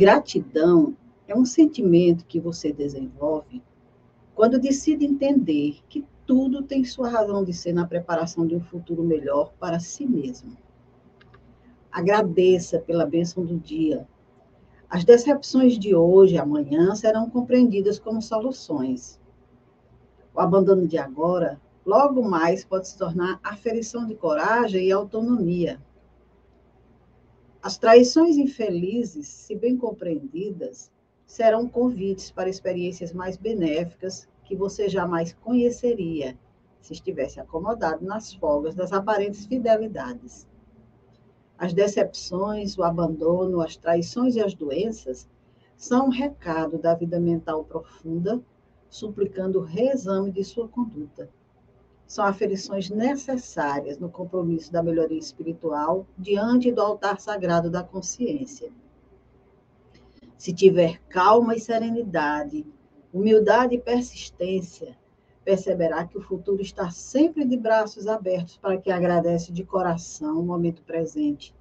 [0.00, 0.96] Gratidão
[1.28, 3.62] é um sentimento que você desenvolve
[4.34, 9.04] quando decide entender que tudo tem sua razão de ser na preparação de um futuro
[9.04, 10.56] melhor para si mesmo.
[11.92, 14.08] Agradeça pela bênção do dia.
[14.88, 19.20] As decepções de hoje e amanhã serão compreendidas como soluções.
[20.34, 25.78] O abandono de agora, logo mais, pode se tornar aferição de coragem e autonomia.
[27.62, 30.90] As traições infelizes, se bem compreendidas,
[31.26, 36.38] serão convites para experiências mais benéficas que você jamais conheceria
[36.80, 40.48] se estivesse acomodado nas folgas das aparentes fidelidades.
[41.58, 45.28] As decepções, o abandono, as traições e as doenças
[45.76, 48.40] são um recado da vida mental profunda,
[48.88, 51.28] suplicando o reexame de sua conduta
[52.10, 58.72] são aferições necessárias no compromisso da melhoria espiritual diante do altar sagrado da consciência.
[60.36, 62.66] Se tiver calma e serenidade,
[63.14, 64.98] humildade e persistência,
[65.44, 70.44] perceberá que o futuro está sempre de braços abertos para que agradece de coração o
[70.44, 71.54] momento presente,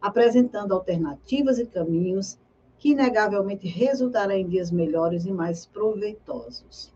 [0.00, 2.38] apresentando alternativas e caminhos
[2.78, 6.90] que inegavelmente resultarão em dias melhores e mais proveitosos.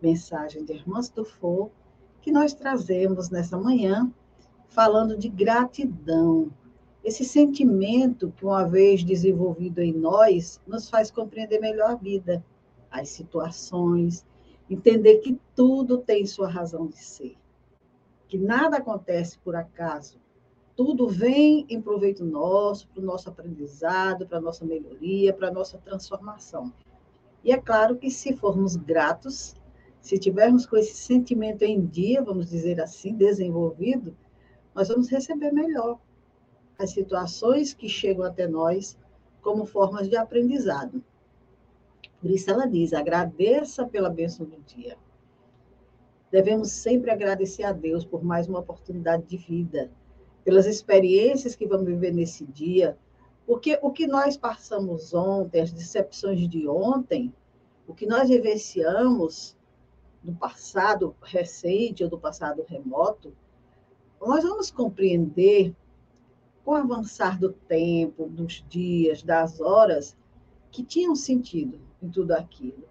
[0.00, 1.72] Mensagem de Irmãs do Fogo,
[2.20, 4.10] que nós trazemos nessa manhã,
[4.68, 6.50] falando de gratidão.
[7.02, 12.44] Esse sentimento que, uma vez desenvolvido em nós, nos faz compreender melhor a vida,
[12.90, 14.26] as situações,
[14.68, 17.36] entender que tudo tem sua razão de ser,
[18.28, 20.18] que nada acontece por acaso,
[20.76, 25.52] tudo vem em proveito nosso, para o nosso aprendizado, para a nossa melhoria, para a
[25.52, 26.72] nossa transformação.
[27.44, 29.54] E é claro que se formos gratos,
[30.00, 34.16] se tivermos com esse sentimento em dia, vamos dizer assim, desenvolvido,
[34.74, 35.98] nós vamos receber melhor
[36.78, 38.96] as situações que chegam até nós
[39.42, 41.02] como formas de aprendizado.
[42.20, 44.96] Por isso ela diz: agradeça pela bênção do dia.
[46.30, 49.90] Devemos sempre agradecer a Deus por mais uma oportunidade de vida,
[50.44, 52.96] pelas experiências que vamos viver nesse dia,
[53.46, 57.34] porque o que nós passamos ontem, as decepções de ontem,
[57.86, 59.56] o que nós vivenciamos,
[60.22, 63.32] do passado recente ou do passado remoto,
[64.20, 65.74] nós vamos compreender,
[66.64, 70.16] com o avançar do tempo, dos dias, das horas,
[70.70, 72.84] que tinham sentido em tudo aquilo.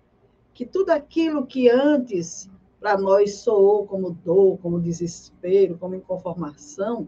[0.54, 7.08] Que tudo aquilo que antes para nós soou como dor, como desespero, como inconformação,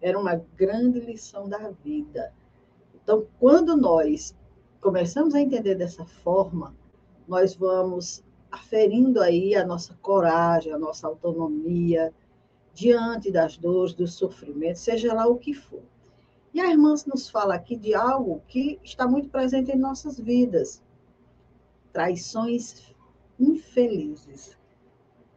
[0.00, 2.32] era uma grande lição da vida.
[2.94, 4.36] Então, quando nós
[4.80, 6.74] começamos a entender dessa forma,
[7.26, 8.22] nós vamos
[8.54, 12.14] aferindo aí a nossa coragem, a nossa autonomia
[12.72, 15.82] diante das dores, dos sofrimentos, seja lá o que for.
[16.52, 20.80] E a irmã nos fala aqui de algo que está muito presente em nossas vidas:
[21.92, 22.94] traições
[23.38, 24.56] infelizes.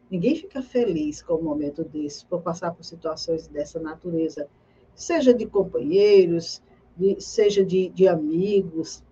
[0.08, 4.48] Ninguém fica feliz com um momento desse, por passar por situações dessa natureza,
[4.94, 6.62] seja de companheiros,
[6.96, 9.02] de, seja de, de amigos.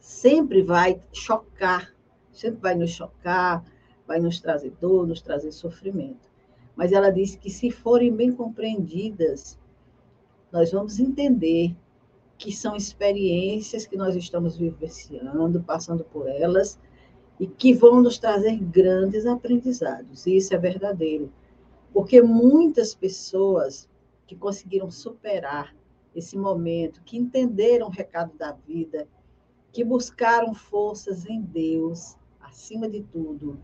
[0.00, 1.93] Sempre vai chocar
[2.34, 3.64] sempre vai nos chocar,
[4.06, 6.30] vai nos trazer dor, nos trazer sofrimento.
[6.76, 9.58] Mas ela diz que se forem bem compreendidas,
[10.52, 11.74] nós vamos entender
[12.36, 16.78] que são experiências que nós estamos vivenciando, passando por elas,
[17.38, 20.26] e que vão nos trazer grandes aprendizados.
[20.26, 21.32] E isso é verdadeiro.
[21.92, 23.88] Porque muitas pessoas
[24.26, 25.74] que conseguiram superar
[26.14, 29.08] esse momento, que entenderam o recado da vida,
[29.72, 32.16] que buscaram forças em Deus,
[32.54, 33.58] acima de tudo.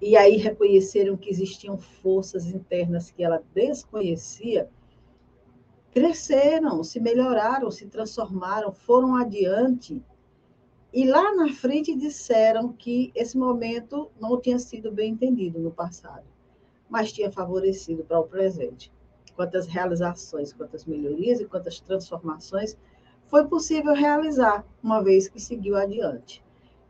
[0.00, 4.70] E aí reconheceram que existiam forças internas que ela desconhecia,
[5.92, 10.02] cresceram, se melhoraram, se transformaram, foram adiante.
[10.90, 16.24] E lá na frente disseram que esse momento não tinha sido bem entendido no passado,
[16.88, 18.90] mas tinha favorecido para o presente.
[19.36, 22.76] Quantas realizações, quantas melhorias e quantas transformações
[23.26, 26.42] foi possível realizar, uma vez que seguiu adiante.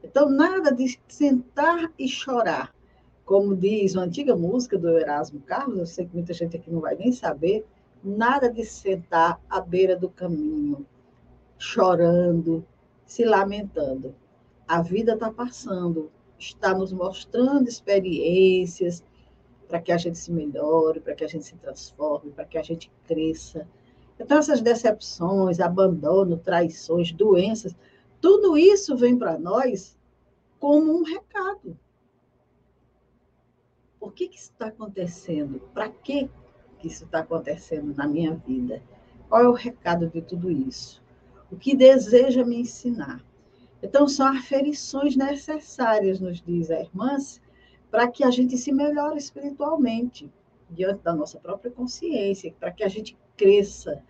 [0.02, 2.74] Então, nada de sentar e chorar.
[3.24, 6.80] Como diz uma antiga música do Erasmo Carlos, eu sei que muita gente aqui não
[6.80, 7.66] vai nem saber,
[8.02, 10.86] nada de sentar à beira do caminho,
[11.58, 12.64] chorando,
[13.04, 14.14] se lamentando.
[14.66, 19.02] A vida está passando, está nos mostrando experiências
[19.68, 22.62] para que a gente se melhore, para que a gente se transforme, para que a
[22.62, 23.66] gente cresça.
[24.18, 27.76] Então, essas decepções, abandono, traições, doenças,
[28.20, 29.96] tudo isso vem para nós
[30.58, 31.78] como um recado.
[34.00, 35.60] O que, que está acontecendo?
[35.72, 36.30] Para que,
[36.82, 38.82] isso está acontecendo na minha vida?
[39.28, 41.02] Qual é o recado de tudo isso?
[41.50, 43.24] o que deseja me ensinar.
[43.82, 47.16] Então, são aferições necessárias, nos diz a irmã,
[47.90, 50.30] para que a gente se melhore espiritualmente,
[50.68, 54.02] diante da nossa própria consciência, para que a gente cresça,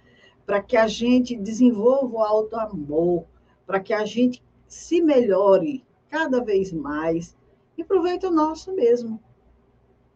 [0.44, 3.26] para que a gente desenvolva o auto-amor,
[3.68, 7.36] para que a gente se melhore cada vez mais
[7.76, 9.22] e aproveite o nosso mesmo.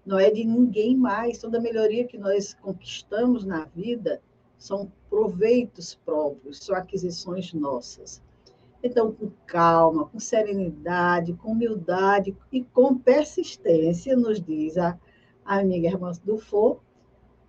[0.06, 1.36] Não é de ninguém mais.
[1.36, 4.22] Toda melhoria que nós conquistamos na vida
[4.56, 8.22] são proveitos próprios, são aquisições nossas.
[8.82, 14.98] Então, com calma, com serenidade, com humildade e com persistência, nos diz a,
[15.44, 16.80] a amiga irmã Dufo,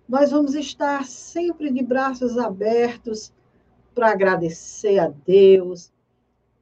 [0.06, 3.32] nós vamos estar sempre de braços abertos
[3.94, 5.93] para agradecer a Deus,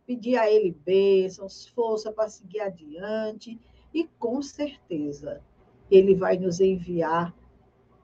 [0.06, 3.58] pedir a Ele bênçãos, força para seguir adiante
[3.92, 5.42] e, com certeza,
[5.90, 7.34] Ele vai nos enviar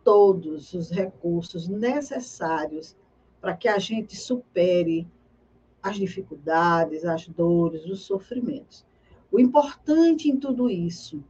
[0.05, 2.97] todos os recursos necessários
[3.41, 5.07] para que a gente supere
[5.83, 8.87] as dificuldades, as dores, os sofrimentos.
[9.31, 11.23] O importante em tudo isso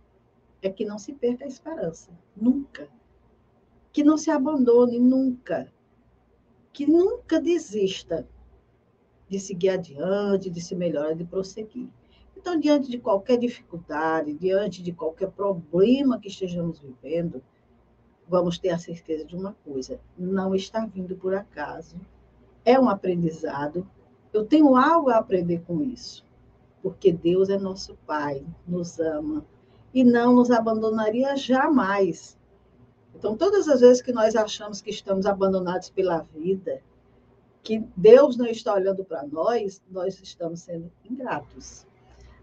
[0.63, 2.89] é que não se perca a esperança, nunca.
[3.93, 5.73] Que não se abandone nunca.
[6.73, 8.29] Que nunca desista
[9.29, 11.89] de seguir adiante, de se melhorar, de prosseguir.
[12.37, 17.43] Então, diante de qualquer dificuldade, diante de qualquer problema que estejamos vivendo,
[18.29, 21.97] vamos ter a certeza de uma coisa: não está vindo por acaso.
[22.65, 23.87] É um aprendizado
[24.33, 26.25] eu tenho algo a aprender com isso,
[26.83, 29.45] porque Deus é nosso Pai, nos ama
[29.93, 32.39] e não nos abandonaria jamais.
[33.15, 36.83] Então, todas as vezes que nós achamos que estamos abandonados pela vida,
[37.63, 41.87] que Deus não está olhando para nós, nós estamos sendo ingratos.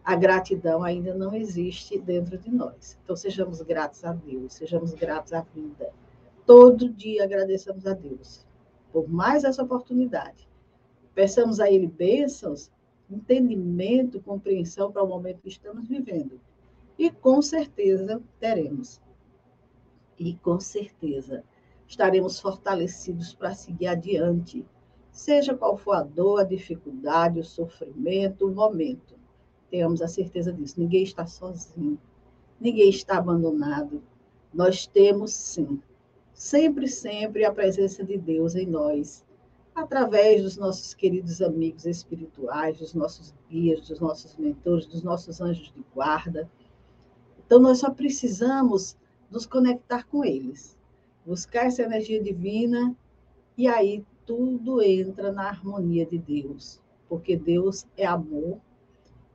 [0.03, 2.97] A gratidão ainda não existe dentro de nós.
[3.03, 5.89] Então, sejamos gratos a Deus, sejamos gratos à vida.
[6.45, 8.45] Todo dia agradeçamos a Deus
[8.91, 10.47] por mais essa oportunidade
[11.15, 12.69] Peçamos a Ele bênçãos,
[13.09, 16.41] entendimento, compreensão para o momento que estamos vivendo.
[16.99, 19.01] E com certeza teremos.
[20.19, 21.41] E com certeza
[21.87, 24.65] estaremos fortalecidos para seguir adiante,
[25.15, 29.15] seja qual for a dor, a dificuldade, o sofrimento, o momento.
[29.71, 30.77] Tenhamos a certeza disso.
[30.77, 31.97] Ninguém está sozinho,
[32.59, 34.03] ninguém está abandonado.
[34.53, 35.81] Nós temos sim,
[36.33, 39.23] sempre, sempre a presença de Deus em nós
[39.73, 45.71] através dos nossos queridos amigos espirituais, dos nossos guias, dos nossos mentores, dos nossos anjos
[45.73, 46.49] de guarda.
[47.45, 48.97] Então, nós só precisamos
[49.29, 50.77] nos conectar com eles,
[51.25, 52.95] buscar essa energia divina,
[53.57, 58.59] e aí tudo entra na harmonia de Deus, porque Deus é amor,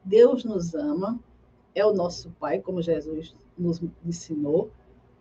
[0.04, 1.18] Deus nos ama,
[1.74, 4.70] é o nosso Pai, como Jesus nos ensinou,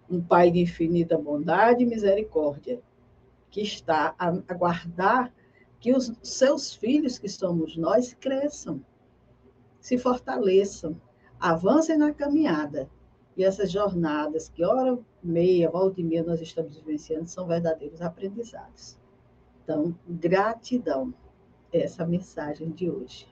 [0.09, 2.81] um Pai de infinita bondade e misericórdia
[3.51, 5.33] que está a aguardar
[5.79, 8.83] que os seus filhos, que somos nós, cresçam,
[9.79, 10.99] se fortaleçam,
[11.39, 12.89] avancem na caminhada.
[13.37, 18.97] E essas jornadas, que hora meia, volta e meia nós estamos vivenciando, são verdadeiros aprendizados.
[19.69, 21.13] Então, gratidão.
[21.71, 23.27] Essa mensagem de hoje.